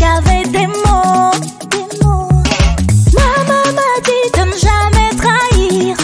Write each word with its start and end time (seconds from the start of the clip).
qu'il 0.00 0.50
des 0.50 0.66
mots. 0.66 1.30
Maman 3.18 3.64
m'a 3.76 3.92
dit 4.08 4.26
de 4.36 4.42
ne 4.50 4.56
jamais 4.66 5.10
trahir. 5.22 5.96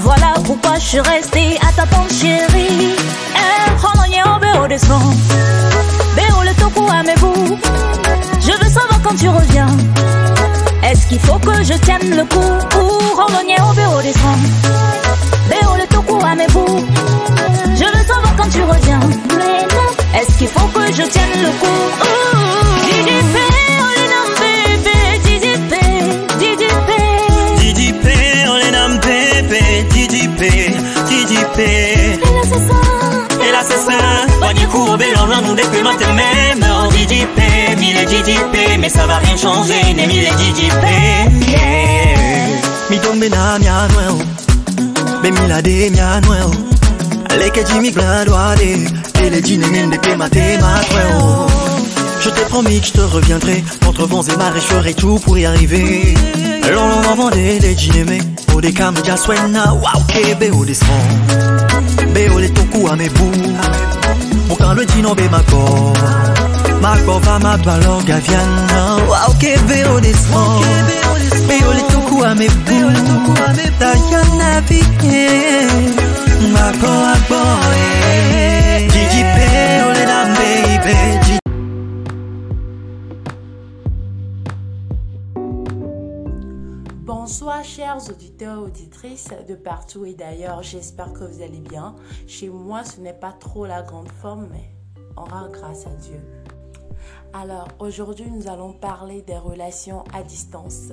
Voilà 0.00 0.34
pourquoi 0.44 0.74
je 0.76 0.86
suis 0.86 1.00
restée 1.00 1.58
à 1.68 1.72
ta 1.72 1.86
pente 1.86 2.12
chérie. 2.12 2.96
Je 8.40 8.52
veux 8.58 8.70
savoir 8.70 9.00
quand 9.02 9.14
tu 9.16 9.28
reviens. 9.28 9.68
Est-ce 10.84 11.06
qu'il 11.08 11.20
faut 11.20 11.38
que 11.38 11.62
je 11.62 11.74
tienne 11.74 12.16
le 12.16 12.24
coup 12.24 12.52
pour 12.70 13.26
au 13.68 13.74
bureau 13.74 14.02
des 14.02 14.12
sons 14.12 14.40
Béo 15.50 15.76
le 15.76 15.86
toku 15.86 16.18
à 16.24 16.34
mes. 16.34 16.46
Je 16.46 17.84
veux 17.84 18.04
savoir 18.06 18.34
quand 18.36 18.48
tu 18.50 18.62
reviens. 18.62 19.00
Est-ce 20.14 20.38
qu'il 20.38 20.48
faut 20.48 20.68
que 20.68 20.86
je 20.92 21.02
tienne 21.02 21.42
le 21.42 21.50
coup? 21.60 22.21
Kourbe, 35.32 35.42
l'on 35.42 35.48
nous 35.48 35.54
depuis 35.54 35.82
maintenant 35.82 36.14
même. 36.14 36.64
Oh, 36.64 36.90
DDP, 36.92 37.78
mille 37.78 38.04
DDP, 38.06 38.78
mais 38.78 38.88
ça 38.88 39.06
va 39.06 39.16
rien 39.18 39.36
changer, 39.36 39.94
né 39.94 40.06
mille 40.06 40.28
DDP. 40.28 41.48
Yeah. 41.48 41.72
Mi 42.90 42.98
tombe 42.98 43.28
na 43.30 43.58
mia 43.58 43.88
nueo 43.88 44.18
Be 45.22 45.30
mi 45.30 45.48
la 45.48 45.62
de 45.62 45.90
mia 45.90 46.20
nueo 46.20 46.50
Ale 47.30 47.50
que 47.50 47.64
Jimmy 47.64 47.90
blanc 47.90 48.24
doit 48.26 48.54
Et 48.62 49.30
les 49.30 49.40
dîners 49.40 49.68
mine 49.68 49.90
de 49.90 50.08
ma 50.10 50.16
ma 50.16 50.28
nueo 50.28 51.46
Je 52.20 52.28
t'ai 52.28 52.42
promis 52.42 52.80
que 52.80 52.86
je 52.88 52.92
te 52.92 53.00
reviendrai 53.00 53.64
Contre 53.84 54.06
vents 54.06 54.22
et 54.22 54.36
marées 54.36 54.60
je 54.60 54.74
ferai 54.74 54.94
tout 54.94 55.18
pour 55.20 55.38
y 55.38 55.46
arriver 55.46 56.14
Long 56.70 56.86
long 56.88 57.10
avant 57.10 57.30
des 57.30 57.74
dîners 57.74 58.18
O 58.54 58.60
de 58.60 58.68
cam 58.68 58.94
ya 59.06 59.16
suena 59.16 59.72
Wow 59.72 60.02
que 60.08 60.34
beo 60.34 60.64
des 60.66 60.74
sons 60.74 60.84
Beo 62.12 62.38
les 62.38 62.50
toku 62.50 62.88
à 62.88 62.96
mes 62.96 63.08
bouts 63.08 63.32
Mon 64.52 64.58
quand 64.58 64.74
le 64.74 64.84
dîner 64.84 65.14
be 65.14 65.30
ma 65.30 65.40
corps 65.50 65.94
Ma 66.82 66.94
corps 67.06 67.20
va 67.20 67.38
ma 67.38 67.56
balor 67.56 68.04
gaviana 68.04 68.96
Wow 69.08 69.32
que 69.40 69.58
beo 69.68 69.98
des 70.00 70.12
sons 70.12 70.60
Beo 71.48 71.72
les 71.72 71.86
toku 71.90 72.22
à 72.22 72.34
mes 72.34 72.48
bouts. 72.48 73.34
Ta 73.78 73.94
yana 74.10 74.60
vie 74.68 74.84
Ma 76.52 76.70
corps 76.80 77.08
à 77.08 77.16
boy 77.28 78.88
DJP 78.88 79.38
ole 79.86 79.91
na 79.91 79.91
Bonsoir 87.14 87.62
chers 87.62 88.08
auditeurs 88.08 88.62
auditrices 88.62 89.34
de 89.46 89.54
partout 89.54 90.06
et 90.06 90.14
d'ailleurs, 90.14 90.62
j'espère 90.62 91.12
que 91.12 91.24
vous 91.24 91.42
allez 91.42 91.60
bien. 91.60 91.94
Chez 92.26 92.48
moi, 92.48 92.84
ce 92.84 93.02
n'est 93.02 93.12
pas 93.12 93.32
trop 93.32 93.66
la 93.66 93.82
grande 93.82 94.08
forme, 94.08 94.48
mais 94.50 94.74
on 95.18 95.24
rend 95.24 95.50
grâce 95.50 95.86
à 95.86 95.90
Dieu. 95.90 96.18
Alors, 97.34 97.68
aujourd'hui, 97.80 98.30
nous 98.30 98.48
allons 98.48 98.72
parler 98.72 99.20
des 99.20 99.36
relations 99.36 100.04
à 100.14 100.22
distance. 100.22 100.90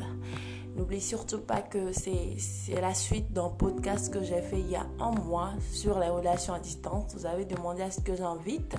N'oubliez 0.75 0.99
surtout 0.99 1.39
pas 1.39 1.61
que 1.61 1.93
c'est 1.93 2.35
la 2.81 2.93
suite 2.93 3.31
d'un 3.31 3.47
podcast 3.47 4.13
que 4.13 4.21
j'ai 4.21 4.41
fait 4.41 4.59
il 4.59 4.69
y 4.71 4.75
a 4.75 4.85
un 4.99 5.11
mois 5.11 5.51
sur 5.71 5.99
les 5.99 6.09
relations 6.09 6.53
à 6.53 6.59
distance. 6.59 7.15
Vous 7.15 7.25
avez 7.27 7.45
demandé 7.45 7.81
à 7.81 7.91
ce 7.91 8.01
que 8.01 8.13
j'invite 8.13 8.75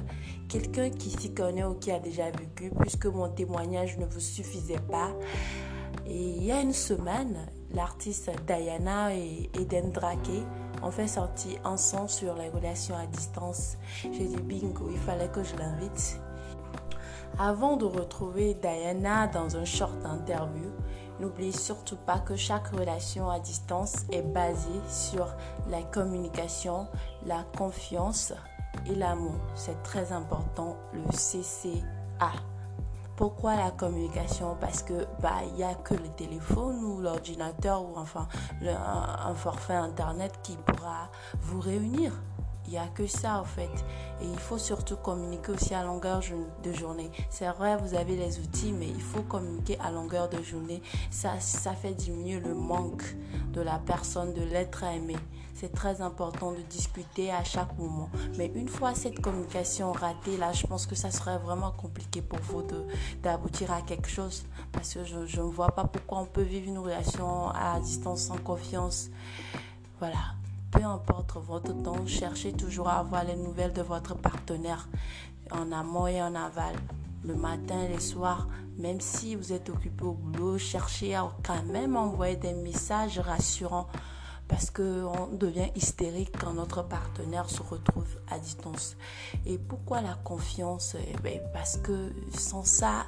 quelqu'un 0.46 0.90
qui 0.90 1.08
s'y 1.08 1.32
connaît 1.32 1.64
ou 1.64 1.72
qui 1.74 1.90
a 1.90 2.00
déjà 2.00 2.30
vécu, 2.30 2.70
puisque 2.80 3.06
mon 3.06 3.30
témoignage 3.30 3.96
ne 3.96 4.04
vous 4.04 4.20
suffisait 4.20 4.82
pas. 4.90 5.10
Et 6.10 6.16
il 6.16 6.44
y 6.44 6.50
a 6.50 6.60
une 6.60 6.72
semaine, 6.72 7.46
l'artiste 7.72 8.32
Diana 8.44 9.14
et 9.14 9.48
Eden 9.54 9.92
Drake 9.92 10.42
ont 10.82 10.90
fait 10.90 11.06
sortir 11.06 11.60
un 11.64 11.76
son 11.76 12.08
sur 12.08 12.34
les 12.34 12.48
relations 12.48 12.96
à 12.96 13.06
distance. 13.06 13.76
J'ai 14.02 14.26
dit 14.26 14.42
bingo, 14.42 14.88
il 14.90 14.98
fallait 14.98 15.28
que 15.28 15.44
je 15.44 15.54
l'invite. 15.54 16.20
Avant 17.38 17.76
de 17.76 17.84
retrouver 17.84 18.54
Diana 18.54 19.28
dans 19.28 19.56
un 19.56 19.64
short 19.64 20.04
interview, 20.04 20.72
n'oubliez 21.20 21.52
surtout 21.52 21.96
pas 21.96 22.18
que 22.18 22.34
chaque 22.34 22.68
relation 22.68 23.30
à 23.30 23.38
distance 23.38 24.04
est 24.10 24.22
basée 24.22 24.80
sur 24.88 25.32
la 25.68 25.82
communication, 25.82 26.88
la 27.24 27.44
confiance 27.56 28.32
et 28.86 28.96
l'amour. 28.96 29.38
C'est 29.54 29.80
très 29.84 30.10
important, 30.10 30.76
le 30.92 31.02
CCA. 31.12 32.32
Pourquoi 33.20 33.54
la 33.54 33.70
communication? 33.70 34.56
Parce 34.58 34.82
que 34.82 35.06
bah 35.20 35.42
il 35.52 35.58
y 35.58 35.62
a 35.62 35.74
que 35.74 35.92
le 35.92 36.08
téléphone 36.16 36.82
ou 36.82 37.02
l'ordinateur 37.02 37.82
ou 37.82 37.98
enfin 37.98 38.26
un, 38.62 39.34
forfait 39.34 39.74
internet 39.74 40.40
qui 40.42 40.56
pourra 40.56 41.10
vous 41.42 41.60
réunir. 41.60 42.14
Il 42.64 42.70
n'y 42.70 42.78
a 42.78 42.86
que 42.86 43.06
ça 43.06 43.38
en 43.38 43.44
fait. 43.44 43.84
Et 44.22 44.26
il 44.26 44.38
faut 44.38 44.56
surtout 44.56 44.96
communiquer 44.96 45.52
aussi 45.52 45.74
à 45.74 45.84
longueur 45.84 46.22
de 46.62 46.72
journée. 46.72 47.10
C'est 47.28 47.50
vrai, 47.50 47.76
vous 47.76 47.94
avez 47.94 48.16
les 48.16 48.38
outils, 48.38 48.72
mais 48.72 48.88
il 48.88 49.02
faut 49.02 49.22
communiquer 49.22 49.78
à 49.80 49.90
longueur 49.90 50.30
de 50.30 50.42
journée. 50.42 50.80
Ça, 51.10 51.38
ça 51.40 51.74
fait 51.74 51.92
diminuer 51.92 52.40
le 52.40 52.54
manque 52.54 53.04
de 53.52 53.60
la 53.60 53.78
personne, 53.80 54.32
de 54.32 54.42
l'être 54.44 54.82
aimé. 54.82 55.16
C'est 55.54 55.72
très 55.72 56.00
important 56.00 56.52
de 56.52 56.62
discuter 56.62 57.30
à 57.30 57.44
chaque 57.44 57.76
moment. 57.78 58.08
Mais 58.38 58.50
une 58.54 58.68
fois 58.68 58.94
cette 58.94 59.20
communication 59.20 59.92
ratée, 59.92 60.36
là, 60.36 60.52
je 60.52 60.66
pense 60.66 60.86
que 60.86 60.94
ça 60.94 61.10
serait 61.10 61.38
vraiment 61.38 61.72
compliqué 61.72 62.22
pour 62.22 62.38
vous 62.40 62.64
d'aboutir 63.22 63.72
à 63.72 63.82
quelque 63.82 64.08
chose. 64.08 64.44
Parce 64.72 64.94
que 64.94 65.04
je 65.04 65.40
ne 65.40 65.46
vois 65.46 65.72
pas 65.72 65.84
pourquoi 65.84 66.20
on 66.20 66.26
peut 66.26 66.42
vivre 66.42 66.68
une 66.68 66.78
relation 66.78 67.48
à 67.50 67.78
distance 67.80 68.22
sans 68.22 68.38
confiance. 68.38 69.10
Voilà. 69.98 70.34
Peu 70.70 70.84
importe 70.84 71.36
votre 71.36 71.72
temps, 71.82 72.06
cherchez 72.06 72.52
toujours 72.52 72.88
à 72.88 73.00
avoir 73.00 73.24
les 73.24 73.34
nouvelles 73.34 73.72
de 73.72 73.82
votre 73.82 74.14
partenaire 74.14 74.88
en 75.50 75.72
amont 75.72 76.06
et 76.06 76.22
en 76.22 76.34
aval. 76.36 76.76
Le 77.24 77.34
matin 77.34 77.82
et 77.82 77.92
le 77.92 77.98
soir, 77.98 78.46
même 78.78 79.00
si 79.00 79.34
vous 79.34 79.52
êtes 79.52 79.68
occupé 79.68 80.04
au 80.04 80.12
boulot, 80.12 80.58
cherchez 80.58 81.14
à 81.14 81.28
quand 81.42 81.64
même 81.64 81.96
envoyer 81.96 82.36
des 82.36 82.54
messages 82.54 83.18
rassurants 83.18 83.88
parce 84.50 84.72
qu'on 84.72 85.28
devient 85.28 85.68
hystérique 85.76 86.36
quand 86.38 86.52
notre 86.52 86.82
partenaire 86.82 87.48
se 87.48 87.62
retrouve 87.62 88.18
à 88.28 88.38
distance. 88.40 88.96
Et 89.46 89.58
pourquoi 89.58 90.02
la 90.02 90.14
confiance? 90.24 90.96
Eh 91.08 91.16
ben, 91.22 91.40
Parce 91.52 91.76
que 91.76 92.12
sans 92.36 92.64
ça, 92.64 93.06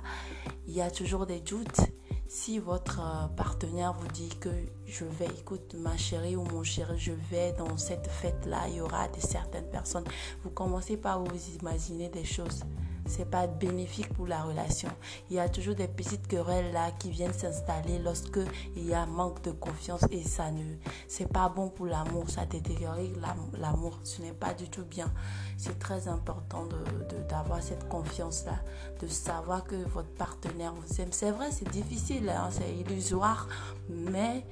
il 0.68 0.74
y 0.74 0.80
a 0.80 0.90
toujours 0.90 1.26
des 1.26 1.40
doutes. 1.40 1.80
Si 2.28 2.60
votre 2.60 3.00
euh, 3.00 3.26
partenaire 3.36 3.92
vous 3.92 4.08
dit 4.08 4.30
que 4.40 4.50
je 4.86 5.04
vais, 5.04 5.26
écoute 5.26 5.74
ma 5.74 5.96
chérie 5.96 6.36
ou 6.36 6.44
mon 6.44 6.62
chéri, 6.62 6.96
je 6.96 7.12
vais 7.12 7.52
dans 7.54 7.76
cette 7.76 8.06
fête-là, 8.06 8.68
il 8.68 8.76
y 8.76 8.80
aura 8.80 9.08
de 9.08 9.20
certaines 9.20 9.68
personnes, 9.68 10.04
vous 10.44 10.50
commencez 10.50 10.96
par 10.96 11.22
vous 11.22 11.36
imaginer 11.60 12.08
des 12.08 12.24
choses. 12.24 12.62
C'est 13.06 13.30
pas 13.30 13.46
bénéfique 13.46 14.12
pour 14.14 14.26
la 14.26 14.42
relation. 14.42 14.88
Il 15.28 15.36
y 15.36 15.38
a 15.40 15.48
toujours 15.48 15.74
des 15.74 15.88
petites 15.88 16.26
querelles 16.26 16.72
là 16.72 16.90
qui 16.98 17.10
viennent 17.10 17.32
s'installer 17.32 17.98
lorsque 17.98 18.38
il 18.76 18.86
y 18.86 18.94
a 18.94 19.04
manque 19.06 19.42
de 19.42 19.50
confiance 19.50 20.02
et 20.10 20.22
ça 20.22 20.50
ne, 20.50 20.62
c'est 21.08 21.30
pas 21.30 21.48
bon 21.48 21.68
pour 21.68 21.86
l'amour. 21.86 22.30
Ça 22.30 22.46
détériore 22.46 22.96
l'am- 23.20 23.50
l'amour. 23.58 23.98
Ce 24.04 24.22
n'est 24.22 24.32
pas 24.32 24.54
du 24.54 24.68
tout 24.70 24.84
bien. 24.84 25.12
C'est 25.58 25.78
très 25.78 26.08
important 26.08 26.64
de, 26.66 26.76
de- 27.16 27.22
d'avoir 27.28 27.62
cette 27.62 27.88
confiance 27.88 28.44
là, 28.46 28.60
de 29.00 29.06
savoir 29.08 29.64
que 29.64 29.76
votre 29.88 30.10
partenaire 30.10 30.72
vous 30.72 31.00
aime. 31.00 31.12
C'est 31.12 31.32
vrai, 31.32 31.50
c'est 31.50 31.68
difficile, 31.70 32.28
hein, 32.30 32.48
c'est 32.50 32.72
illusoire, 32.74 33.48
mais 33.90 34.46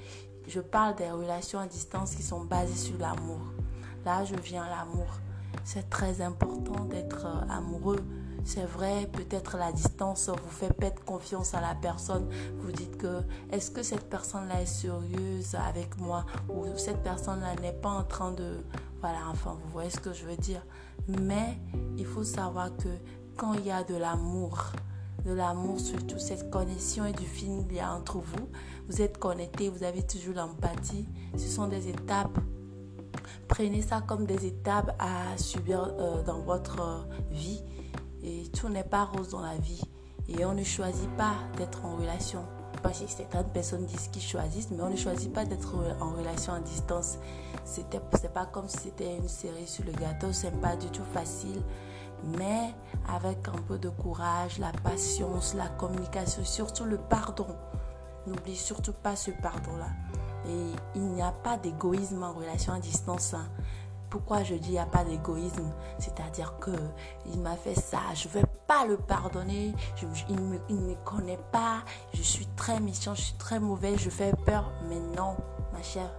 je 0.49 0.61
parle 0.61 0.97
des 0.97 1.11
relations 1.11 1.61
à 1.61 1.67
distance 1.67 2.15
qui 2.15 2.23
sont 2.23 2.45
basées 2.45 2.75
sur 2.77 2.99
l'amour. 2.99 3.41
Là, 4.05 4.25
je 4.25 4.35
viens 4.35 4.65
à 4.65 4.71
l'amour. 4.71 5.07
C'est 5.65 5.89
très 5.91 6.21
important 6.21 6.85
d'être 6.85 7.27
euh, 7.27 7.41
amoureux. 7.53 8.01
C'est 8.45 8.65
vrai, 8.65 9.09
peut-être 9.13 9.57
la 9.57 9.73
distance 9.73 10.29
vous 10.29 10.51
fait 10.51 10.73
perdre 10.73 11.03
confiance 11.05 11.55
à 11.55 11.61
la 11.61 11.75
personne. 11.75 12.29
Vous 12.59 12.73
dites 12.73 12.97
que 12.97 13.23
est-ce 13.51 13.71
que 13.71 13.83
cette 13.83 14.09
personne-là 14.09 14.63
est 14.63 14.67
sérieuse 14.67 15.55
avec 15.55 15.99
moi? 15.99 16.25
Ou 16.49 16.67
cette 16.77 17.03
personne-là 17.03 17.55
n'est 17.61 17.73
pas 17.73 17.91
en 17.91 18.05
train 18.05 18.33
de... 18.33 18.65
Voilà, 19.01 19.21
enfin, 19.31 19.57
vous 19.63 19.71
voyez 19.71 19.91
ce 19.91 20.01
que 20.01 20.13
je 20.13 20.25
veux 20.25 20.37
dire. 20.37 20.65
Mais 21.09 21.59
il 21.97 22.07
faut 22.07 22.25
savoir 22.25 22.77
que 22.77 22.89
quand 23.37 23.55
il 23.55 23.67
y 23.67 23.71
a 23.71 23.85
de 23.85 23.97
l'amour, 23.97 24.73
de 25.25 25.33
l'amour, 25.33 25.81
surtout 25.81 26.19
cette 26.19 26.51
connexion 26.51 27.07
et 27.07 27.13
du 27.13 27.27
feeling 27.27 27.67
qu'il 27.67 27.77
y 27.77 27.81
a 27.81 27.93
entre 27.93 28.19
vous, 28.19 28.49
vous 28.89 29.01
êtes 29.01 29.19
connectés, 29.19 29.69
vous 29.69 29.85
avez 29.85 30.03
toujours 30.03 30.35
l'empathie. 30.35 31.07
Ce 31.37 31.49
sont 31.49 31.69
des 31.69 31.89
étapes 31.89 32.39
Prenez 33.51 33.83
ça 33.83 34.01
comme 34.01 34.27
des 34.27 34.47
étapes 34.47 34.95
à 35.01 35.37
subir 35.37 35.93
euh, 35.99 36.23
dans 36.23 36.41
votre 36.41 36.81
euh, 36.81 37.03
vie. 37.33 37.63
Et 38.23 38.49
tout 38.49 38.69
n'est 38.69 38.85
pas 38.85 39.05
rose 39.05 39.31
dans 39.31 39.41
la 39.41 39.57
vie. 39.57 39.83
Et 40.29 40.45
on 40.45 40.55
ne 40.55 40.63
choisit 40.63 41.11
pas 41.17 41.35
d'être 41.57 41.85
en 41.85 41.97
relation. 41.97 42.45
Parce 42.83 43.01
que 43.01 43.09
certaines 43.09 43.49
personnes 43.49 43.85
disent 43.85 44.09
qu'ils 44.09 44.23
choisissent, 44.23 44.71
mais 44.71 44.83
on 44.83 44.91
ne 44.91 44.97
choisit 44.97 45.33
pas 45.33 45.45
d'être 45.45 45.75
en 46.01 46.13
relation 46.13 46.53
à 46.53 46.61
distance. 46.61 47.19
C'était, 47.65 48.01
c'est 48.19 48.33
pas 48.33 48.47
comme 48.47 48.69
si 48.69 48.79
c'était 48.79 49.17
une 49.17 49.29
série 49.29 49.67
sur 49.67 49.85
le 49.85 49.93
gâteau, 49.93 50.33
c'est 50.33 50.59
pas 50.61 50.77
du 50.77 50.87
tout 50.89 51.05
facile. 51.13 51.63
Mais 52.39 52.75
avec 53.09 53.49
un 53.49 53.63
peu 53.67 53.79
de 53.79 53.89
courage, 53.89 54.59
la 54.59 54.73
patience, 54.73 55.55
la 55.55 55.69
communication, 55.69 56.45
surtout 56.45 56.85
le 56.85 56.99
pardon. 56.99 57.47
N'oublie 58.27 58.57
surtout 58.57 58.93
pas 58.93 59.17
ce 59.17 59.31
pardon-là. 59.31 59.89
Et 60.47 60.73
il 60.95 61.03
n'y 61.03 61.23
a 61.23 61.33
pas 61.33 61.57
d'égoïsme 61.59 62.23
en 62.23 62.33
relation 62.33 62.73
à 62.73 62.79
distance. 62.79 63.35
Hein. 63.35 63.49
Pourquoi 64.11 64.43
je 64.43 64.57
dis 64.57 64.71
il 64.71 64.73
n'y 64.73 64.79
a 64.79 64.87
pas 64.87 65.05
d'égoïsme? 65.05 65.73
C'est-à-dire 65.99 66.59
que 66.59 66.73
il 67.33 67.41
m'a 67.41 67.57
fait 67.57 67.77
ça, 67.77 68.01
je 68.15 68.27
ne 68.27 68.33
vais 68.35 68.45
pas 68.67 68.85
le 68.85 68.97
pardonner, 68.97 69.73
il 70.29 70.37
ne 70.37 70.59
me, 70.75 70.95
connaît 71.05 71.39
pas, 71.53 71.85
je 72.13 72.23
suis 72.23 72.47
très 72.57 72.81
méchant, 72.81 73.15
je 73.15 73.23
suis 73.23 73.39
très 73.39 73.61
mauvais, 73.61 73.97
je 73.97 74.11
fais 74.11 74.33
peur. 74.45 74.73
Mais 74.89 74.99
non, 75.17 75.37
ma 75.73 75.83
chère 75.83 76.11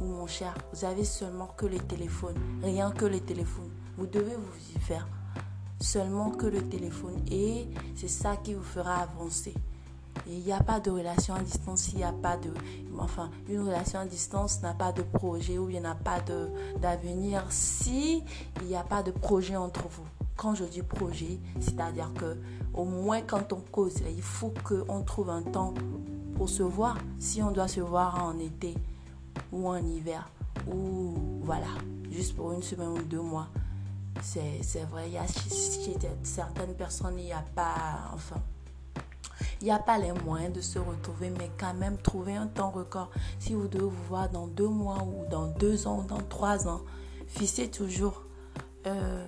ou 0.00 0.04
mon 0.04 0.26
cher, 0.26 0.54
vous 0.72 0.86
avez 0.86 1.04
seulement 1.04 1.48
que 1.56 1.66
le 1.66 1.78
téléphone, 1.78 2.34
rien 2.62 2.90
que 2.90 3.04
le 3.04 3.20
téléphone. 3.20 3.70
Vous 3.98 4.06
devez 4.06 4.34
vous 4.34 4.74
y 4.74 4.80
faire 4.80 5.06
seulement 5.80 6.30
que 6.30 6.46
le 6.46 6.62
téléphone 6.68 7.22
et 7.30 7.68
c'est 7.94 8.08
ça 8.08 8.36
qui 8.36 8.54
vous 8.54 8.62
fera 8.62 9.02
avancer. 9.02 9.54
Il 10.26 10.38
n'y 10.40 10.52
a 10.52 10.60
pas 10.60 10.80
de 10.80 10.90
relation 10.90 11.34
à 11.34 11.40
distance, 11.40 11.92
il 11.92 11.98
n'y 11.98 12.04
a 12.04 12.12
pas 12.12 12.36
de... 12.36 12.50
Enfin, 12.98 13.30
une 13.48 13.60
relation 13.60 13.98
à 13.98 14.06
distance 14.06 14.62
n'a 14.62 14.74
pas 14.74 14.92
de 14.92 15.02
projet 15.02 15.58
ou 15.58 15.68
il 15.68 15.80
n'y 15.80 15.86
a 15.86 15.94
pas 15.94 16.20
d'avenir 16.80 17.44
si 17.50 18.22
il 18.60 18.66
n'y 18.66 18.76
a 18.76 18.84
pas 18.84 19.02
de 19.02 19.10
projet 19.10 19.56
entre 19.56 19.88
vous. 19.88 20.04
Quand 20.36 20.54
je 20.54 20.64
dis 20.64 20.82
projet, 20.82 21.38
c'est-à-dire 21.60 22.10
que 22.18 22.36
au 22.74 22.84
moins 22.84 23.20
quand 23.22 23.52
on 23.52 23.60
cause, 23.70 23.96
il 24.08 24.22
faut 24.22 24.52
qu'on 24.64 25.02
trouve 25.02 25.30
un 25.30 25.42
temps 25.42 25.74
pour 26.36 26.48
se 26.48 26.62
voir. 26.62 26.96
Si 27.18 27.42
on 27.42 27.50
doit 27.50 27.68
se 27.68 27.80
voir 27.80 28.24
en 28.24 28.38
été 28.38 28.74
ou 29.52 29.68
en 29.68 29.76
hiver 29.76 30.28
ou 30.70 31.14
voilà, 31.42 31.66
juste 32.10 32.36
pour 32.36 32.52
une 32.52 32.62
semaine 32.62 32.88
ou 32.88 33.02
deux 33.02 33.20
mois, 33.20 33.48
c'est 34.20 34.84
vrai, 34.90 35.08
il 35.08 35.14
y 35.14 35.18
a, 35.18 35.26
certaines 36.22 36.74
personnes, 36.74 37.18
il 37.18 37.24
n'y 37.26 37.32
a 37.32 37.44
pas... 37.54 38.10
Enfin, 38.14 38.40
il 39.62 39.66
n'y 39.66 39.70
a 39.70 39.78
pas 39.78 39.96
les 39.96 40.10
moyens 40.10 40.52
de 40.52 40.60
se 40.60 40.80
retrouver, 40.80 41.30
mais 41.30 41.48
quand 41.56 41.72
même 41.74 41.96
trouver 41.96 42.34
un 42.34 42.48
temps 42.48 42.70
record. 42.70 43.10
Si 43.38 43.54
vous 43.54 43.68
devez 43.68 43.84
vous 43.84 44.04
voir 44.08 44.28
dans 44.28 44.48
deux 44.48 44.66
mois 44.66 45.04
ou 45.04 45.24
dans 45.30 45.46
deux 45.46 45.86
ans 45.86 46.00
ou 46.00 46.02
dans 46.02 46.20
trois 46.28 46.66
ans, 46.66 46.80
fixez 47.28 47.68
toujours, 47.68 48.24
euh, 48.88 49.24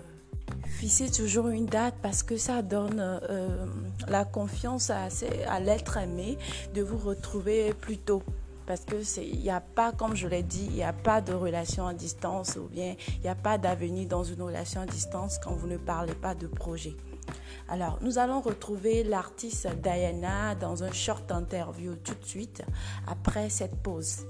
toujours 1.16 1.48
une 1.48 1.66
date 1.66 1.94
parce 2.02 2.24
que 2.24 2.36
ça 2.36 2.62
donne 2.62 2.98
euh, 2.98 3.64
la 4.08 4.24
confiance 4.24 4.90
à, 4.90 5.06
à 5.48 5.60
l'être 5.60 5.98
aimé 5.98 6.36
de 6.74 6.82
vous 6.82 6.98
retrouver 6.98 7.72
plus 7.72 7.98
tôt. 7.98 8.24
Parce 8.66 8.80
que 8.80 8.96
il 9.20 9.38
n'y 9.40 9.50
a 9.50 9.60
pas, 9.60 9.92
comme 9.92 10.16
je 10.16 10.26
l'ai 10.26 10.42
dit, 10.42 10.66
il 10.68 10.74
n'y 10.74 10.82
a 10.82 10.92
pas 10.92 11.20
de 11.20 11.32
relation 11.32 11.86
à 11.86 11.94
distance 11.94 12.56
ou 12.56 12.66
bien 12.66 12.96
il 13.08 13.20
n'y 13.20 13.28
a 13.28 13.36
pas 13.36 13.56
d'avenir 13.56 14.08
dans 14.08 14.24
une 14.24 14.42
relation 14.42 14.80
à 14.80 14.86
distance 14.86 15.38
quand 15.38 15.54
vous 15.54 15.68
ne 15.68 15.76
parlez 15.76 16.14
pas 16.14 16.34
de 16.34 16.48
projet. 16.48 16.96
Alors, 17.68 17.98
nous 18.02 18.18
allons 18.18 18.40
retrouver 18.40 19.04
l'artiste 19.04 19.68
Diana 19.82 20.54
dans 20.54 20.84
un 20.84 20.92
short 20.92 21.32
interview 21.32 21.94
tout 21.96 22.14
de 22.14 22.24
suite 22.24 22.62
après 23.06 23.48
cette 23.48 23.82
pause. 23.82 24.26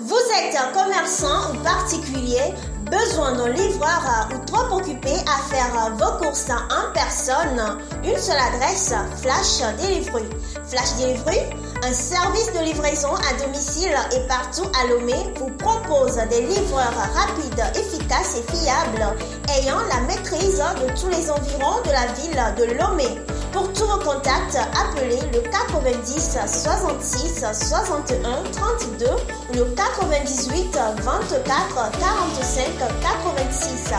Vous 0.00 0.20
êtes 0.38 0.56
un 0.56 0.72
commerçant 0.72 1.54
ou 1.54 1.62
particulier, 1.62 2.52
besoin 2.90 3.32
d'un 3.36 3.48
livreur 3.48 4.28
ou 4.34 4.44
trop 4.44 4.76
occupé 4.76 5.10
à 5.10 5.42
faire 5.48 5.94
vos 5.96 6.18
courses 6.24 6.50
en 6.50 6.92
personne, 6.92 7.78
une 8.04 8.18
seule 8.18 8.38
adresse, 8.38 8.92
Flash 9.22 9.60
Delivery. 9.80 10.24
Flash 10.68 10.96
Delivery 10.98 11.38
un 11.84 11.92
service 11.92 12.50
de 12.54 12.64
livraison 12.64 13.14
à 13.14 13.44
domicile 13.44 13.94
et 14.16 14.26
partout 14.26 14.64
à 14.80 14.86
Lomé 14.86 15.14
vous 15.36 15.50
propose 15.50 16.16
des 16.30 16.40
livreurs 16.40 16.94
rapides, 17.12 17.62
efficaces 17.76 18.38
et 18.38 18.56
fiables, 18.56 19.18
ayant 19.58 19.80
la 19.90 20.00
maîtrise 20.06 20.62
de 20.80 20.98
tous 20.98 21.08
les 21.08 21.30
environs 21.30 21.82
de 21.84 21.90
la 21.90 22.06
ville 22.14 22.54
de 22.56 22.78
Lomé. 22.78 23.08
Pour 23.52 23.70
tous 23.74 23.84
vos 23.84 23.98
contacts, 23.98 24.56
appelez 24.56 25.20
le 25.32 25.40
90 25.40 26.38
66 26.46 27.44
61 27.52 28.42
32 28.52 29.06
ou 29.50 29.52
le 29.54 29.64
98 29.74 30.78
24 31.02 31.90
45 32.00 32.64
86 32.78 33.92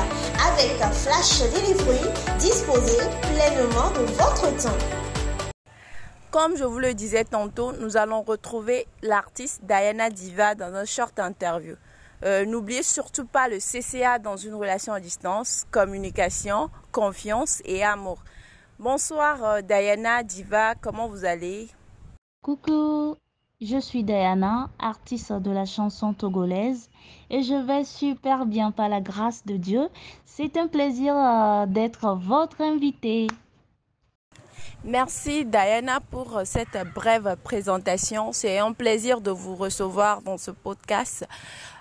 avec 0.52 0.78
Flash 0.92 1.52
Delivery, 1.54 2.10
disposez 2.40 2.98
pleinement 3.22 3.92
de 3.92 4.12
votre 4.14 4.48
temps. 4.58 5.05
Comme 6.36 6.58
je 6.58 6.66
vous 6.66 6.80
le 6.80 6.94
disais 6.94 7.24
tantôt, 7.24 7.72
nous 7.80 7.96
allons 7.96 8.22
retrouver 8.22 8.88
l'artiste 9.02 9.64
Diana 9.64 10.10
Diva 10.10 10.54
dans 10.54 10.76
un 10.76 10.84
short 10.84 11.18
interview. 11.18 11.76
Euh, 12.26 12.46
n'oubliez 12.46 12.84
surtout 12.84 13.24
pas 13.24 13.48
le 13.48 13.60
CCA 13.60 14.20
dans 14.20 14.36
une 14.36 14.54
relation 14.54 14.92
à 14.92 15.00
distance, 15.00 15.66
communication, 15.72 16.70
confiance 16.92 17.62
et 17.64 17.86
amour. 17.86 18.18
Bonsoir 18.80 19.46
euh, 19.46 19.62
Diana 19.62 20.24
Diva, 20.24 20.76
comment 20.76 21.08
vous 21.08 21.24
allez? 21.24 21.70
Coucou, 22.42 23.16
je 23.62 23.80
suis 23.80 24.04
Diana, 24.04 24.70
artiste 24.78 25.32
de 25.32 25.52
la 25.52 25.64
chanson 25.64 26.12
togolaise 26.12 26.90
et 27.30 27.44
je 27.44 27.66
vais 27.66 27.86
super 27.86 28.46
bien 28.46 28.72
par 28.72 28.90
la 28.90 29.00
grâce 29.00 29.46
de 29.46 29.56
Dieu. 29.56 29.88
C'est 30.26 30.58
un 30.58 30.68
plaisir 30.68 31.16
euh, 31.16 31.66
d'être 31.66 32.14
votre 32.18 32.60
invitée. 32.60 33.28
Merci 34.88 35.46
Diana 35.46 36.00
pour 36.00 36.42
cette 36.46 36.78
brève 36.94 37.38
présentation. 37.44 38.32
C'est 38.32 38.60
un 38.60 38.72
plaisir 38.72 39.20
de 39.20 39.32
vous 39.32 39.56
recevoir 39.56 40.22
dans 40.22 40.38
ce 40.38 40.52
podcast. 40.52 41.26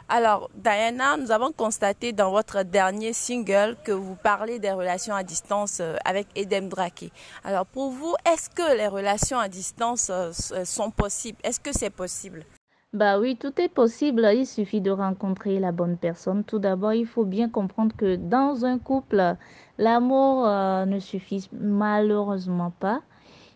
Alors, 0.09 0.51
Diana, 0.55 1.19
nous 1.19 1.31
avons 1.31 1.53
constaté 1.53 2.15
dans 2.15 2.31
votre 2.31 2.63
dernier 2.63 3.13
single 3.13 3.77
que 3.85 3.93
vous 3.93 4.15
parlez 4.15 4.59
des 4.59 4.73
relations 4.73 5.15
à 5.15 5.23
distance 5.23 5.81
euh, 5.81 5.97
avec 6.07 6.29
Edem 6.35 6.71
Drake. 6.71 7.13
Alors, 7.45 7.67
pour 7.67 7.91
vous, 7.91 8.15
est-ce 8.25 8.49
que 8.49 8.75
les 8.75 8.89
relations 8.89 9.39
à 9.39 9.49
distance 9.49 10.11
euh, 10.11 10.33
sont 10.65 10.91
possibles? 10.91 11.39
Est-ce 11.45 11.61
que 11.61 11.73
c'est 11.73 11.91
possible? 11.91 12.47
Bah 12.95 13.19
oui, 13.19 13.37
tout 13.37 13.61
est 13.61 13.69
possible. 13.69 14.25
Il 14.35 14.47
suffit 14.47 14.81
de 14.81 14.93
rencontrer 14.93 15.59
la 15.59 15.73
bonne 15.73 15.97
personne. 15.97 16.45
Tout 16.45 16.61
d'abord, 16.61 16.93
il 16.93 17.07
faut 17.07 17.25
bien 17.25 17.49
comprendre 17.49 17.95
que 17.97 18.15
dans 18.15 18.65
un 18.65 18.79
couple, 18.79 19.37
l'amour 19.79 20.47
euh, 20.47 20.87
ne 20.87 21.01
suffit 21.01 21.51
malheureusement 21.53 22.71
pas. 22.79 23.03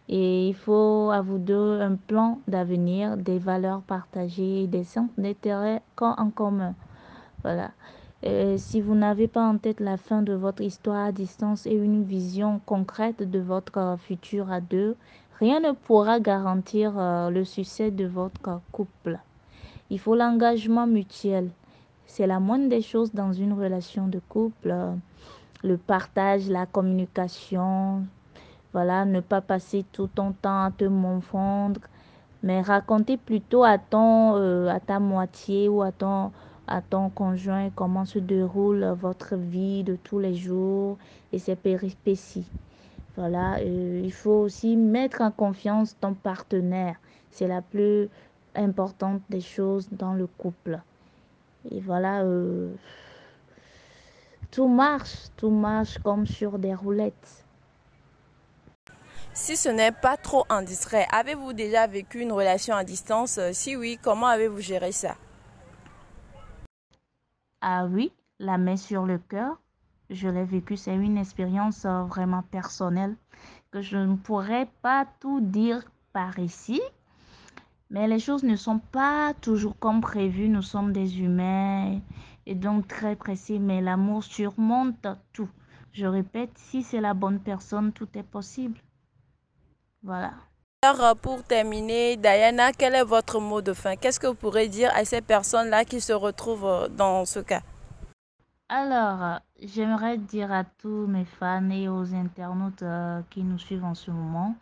Et 0.09 0.49
il 0.49 0.55
faut 0.55 1.11
à 1.13 1.21
vous 1.21 1.39
deux 1.39 1.81
un 1.81 1.95
plan 1.95 2.41
d'avenir, 2.49 3.17
des 3.17 3.39
valeurs 3.39 3.83
partagées, 3.83 4.67
des 4.67 4.83
centres 4.83 5.15
d'intérêt 5.17 5.83
en 6.01 6.31
commun. 6.31 6.75
Voilà. 7.45 7.71
Si 8.57 8.81
vous 8.81 8.97
n'avez 8.97 9.29
pas 9.29 9.47
en 9.47 9.59
tête 9.59 9.79
la 9.79 9.97
fin 9.97 10.23
de 10.23 10.33
votre 10.33 10.63
histoire 10.63 11.07
à 11.07 11.13
distance 11.13 11.67
et 11.67 11.75
une 11.75 12.03
vision 12.03 12.61
concrète 12.67 13.23
de 13.23 13.39
votre 13.39 13.97
futur 14.01 14.51
à 14.51 14.61
deux, 14.61 14.97
rien 15.39 15.61
ne 15.61 15.73
pourra 15.73 16.19
garantir 16.19 16.99
euh, 16.99 17.31
le 17.31 17.45
succès 17.45 17.91
de 17.93 18.07
votre 18.07 18.61
couple. 18.73 19.21
Il 19.91 19.99
faut 19.99 20.15
l'engagement 20.15 20.87
mutuel. 20.87 21.51
C'est 22.07 22.27
la 22.27 22.41
moindre 22.41 22.69
des 22.69 22.83
choses 22.83 23.13
dans 23.13 23.33
une 23.33 23.53
relation 23.53 24.09
de 24.09 24.21
couple. 24.29 24.75
Le 25.63 25.77
partage, 25.77 26.49
la 26.49 26.67
communication. 26.67 28.05
Voilà, 28.73 29.05
ne 29.05 29.21
pas 29.21 29.41
passer 29.41 29.85
tout 29.93 30.09
ton 30.15 30.33
temps 30.33 30.65
à 30.65 30.71
te 30.71 30.85
confondre, 30.85 31.81
mais 32.43 32.61
raconter 32.61 33.17
plutôt 33.17 33.65
à 33.65 33.79
ton, 33.79 34.37
euh, 34.37 34.69
à 34.69 34.79
ta 34.79 35.01
moitié 35.01 35.69
ou 35.69 35.81
à 35.81 35.91
ton, 35.91 36.33
à 36.67 36.83
ton 36.83 37.09
conjoint 37.09 37.71
comment 37.75 38.05
se 38.05 38.19
déroule 38.19 38.85
votre 39.01 39.37
vie 39.37 39.85
de 39.85 39.97
tous 39.97 40.19
les 40.19 40.35
jours 40.35 40.99
et 41.33 41.39
ses 41.39 41.57
péripéties. 41.57 42.47
Voilà, 43.17 43.57
euh, 43.57 44.03
il 44.05 44.13
faut 44.13 44.43
aussi 44.43 44.77
mettre 44.77 45.23
en 45.23 45.31
confiance 45.31 45.97
ton 45.99 46.15
partenaire. 46.15 46.97
C'est 47.31 47.49
la 47.49 47.63
plus 47.63 48.09
importante 48.59 49.23
des 49.31 49.41
choses 49.41 49.89
dans 49.91 50.13
le 50.13 50.27
couple. 50.27 50.81
Et 51.71 51.81
voilà, 51.81 52.23
euh, 52.23 52.73
tout 54.51 54.69
marche, 54.69 55.29
tout 55.37 55.51
marche 55.51 55.99
comme 55.99 56.27
sur 56.27 56.59
des 56.59 56.75
roulettes. 56.75 57.45
Si 59.33 59.57
ce 59.57 59.69
n'est 59.69 59.93
pas 59.93 60.17
trop 60.17 60.45
indiscret, 60.49 61.07
avez-vous 61.13 61.53
déjà 61.53 61.87
vécu 61.87 62.21
une 62.21 62.33
relation 62.33 62.75
à 62.75 62.85
distance? 62.85 63.39
Si 63.53 63.77
oui, 63.77 63.99
comment 64.03 64.27
avez-vous 64.27 64.61
géré 64.61 64.91
ça? 64.91 65.15
Ah 67.61 67.87
oui, 67.87 68.13
la 68.39 68.59
main 68.59 68.77
sur 68.77 69.07
le 69.07 69.19
cœur, 69.19 69.61
je 70.11 70.29
l'ai 70.29 70.45
vécu. 70.45 70.77
C'est 70.77 70.95
une 70.95 71.19
expérience 71.19 71.85
euh, 71.85 72.03
vraiment 72.03 72.43
personnelle 72.43 73.17
que 73.71 73.81
je 73.83 73.97
ne 73.97 74.17
pourrais 74.17 74.69
pas 74.83 75.07
tout 75.21 75.41
dire 75.41 75.83
par 76.13 76.39
ici. 76.39 76.81
Mais 77.91 78.07
les 78.07 78.19
choses 78.19 78.43
ne 78.43 78.57
sont 78.57 78.79
pas 78.79 79.33
toujours 79.41 79.79
comme 79.79 80.01
prévu. 80.01 80.49
Nous 80.49 80.63
sommes 80.63 80.93
des 80.93 81.21
humains 81.21 82.01
et 82.47 82.55
donc 82.55 82.87
très 82.89 83.17
pressés. 83.17 83.59
Mais 83.59 83.81
l'amour 83.81 84.25
surmonte 84.25 85.07
tout. 85.33 85.49
Je 85.93 86.07
répète, 86.07 86.51
si 86.57 86.83
c'est 86.83 87.01
la 87.01 87.15
bonne 87.15 87.41
personne, 87.41 87.93
tout 87.93 88.09
est 88.15 88.23
possible. 88.23 88.79
Voilà. 90.03 90.33
Alors, 90.83 91.03
euh, 91.03 91.15
pour 91.15 91.43
terminer, 91.43 92.17
Diana, 92.17 92.71
quel 92.73 92.95
est 92.95 93.03
votre 93.03 93.41
mot 93.41 93.61
de 93.61 93.73
fin? 93.73 93.97
Qu'est-ce 93.97 94.21
que 94.21 94.29
vous 94.29 94.35
pourrez 94.35 94.69
dire 94.69 94.93
à 94.95 95.05
ces 95.05 95.21
personnes-là 95.21 95.85
qui 95.85 96.01
se 96.01 96.13
retrouvent 96.13 96.67
euh, 96.67 96.89
dans 96.89 97.25
ce 97.25 97.41
cas? 97.41 97.63
Alors, 98.69 99.23
euh, 99.23 99.37
j'aimerais 99.61 100.19
dire 100.19 100.53
à 100.53 100.63
tous 100.63 101.09
mes 101.09 101.25
fans 101.25 101.69
et 101.71 101.89
aux 101.89 102.15
internautes 102.15 102.85
qui 103.29 103.43
nous 103.43 103.59
suivent 103.59 103.85
en 103.85 103.97
ce 103.97 104.13
moment, 104.13 104.55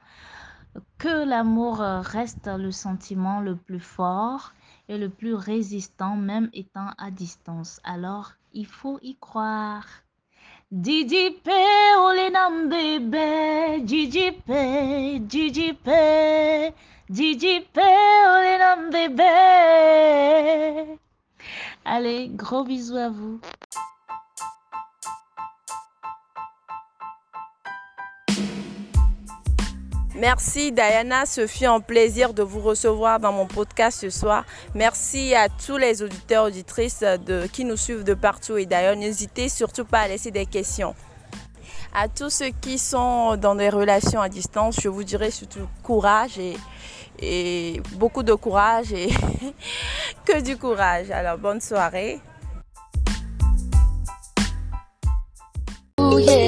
que 0.99 1.25
l'amour 1.25 1.78
reste 1.78 2.47
le 2.47 2.73
sentiment 2.73 3.40
le 3.40 3.56
plus 3.56 3.80
fort 3.80 4.52
et 4.88 4.99
le 4.99 5.09
plus 5.09 5.35
résistant 5.35 6.16
même 6.16 6.50
étant 6.52 6.90
à 6.99 7.11
distance. 7.11 7.80
Alors, 7.85 8.33
il 8.52 8.66
faut 8.66 8.99
y 9.02 9.16
croire. 9.16 9.87
Didi 10.71 11.30
pe 11.45 11.97
olenam 11.99 12.68
bébé, 12.68 13.80
Didi 13.83 14.33
pe, 14.33 15.18
Didi 15.18 15.73
pe, 15.73 16.73
Didi 17.09 17.61
pe 17.73 18.90
bébé. 18.90 20.99
Allez, 21.85 22.28
gros 22.28 22.64
bisous 22.64 22.97
à 22.97 23.09
vous. 23.09 23.40
Merci 30.18 30.73
Diana, 30.73 31.26
ce 31.26 31.46
fut 31.46 31.66
un 31.66 31.80
plaisir 31.80 32.32
de 32.32 32.42
vous 32.42 32.61
recevoir 32.61 33.20
dans 33.20 33.32
mon 33.32 33.44
podcast 33.46 34.00
ce 34.00 34.08
soir. 34.08 34.46
Merci 34.75 35.35
à 35.35 35.50
tous 35.50 35.76
les 35.76 36.02
auditeurs 36.02 36.44
auditrices 36.44 37.04
qui 37.52 37.66
nous 37.66 37.76
suivent 37.76 38.02
de 38.02 38.14
partout 38.14 38.56
et 38.56 38.64
d'ailleurs 38.64 38.96
n'hésitez 38.96 39.50
surtout 39.50 39.85
pas 39.85 40.00
à 40.00 40.08
laisser 40.08 40.30
des 40.30 40.46
questions. 40.46 40.94
À 41.94 42.08
tous 42.08 42.30
ceux 42.30 42.49
qui 42.62 42.78
sont 42.78 43.37
dans 43.37 43.54
des 43.54 43.68
relations 43.68 44.23
à 44.23 44.30
distance, 44.30 44.80
je 44.80 44.88
vous 44.88 45.04
dirais 45.04 45.30
surtout 45.30 45.68
courage 45.82 46.38
et, 47.18 47.82
beaucoup 47.92 48.23
de 48.23 48.32
courage 48.32 48.94
et 48.94 49.08
que 50.25 50.40
du 50.40 50.56
courage. 50.56 51.11
Alors 51.11 51.37
bonne 51.37 51.61
soirée. 51.61 52.20
Oh. 55.99 56.45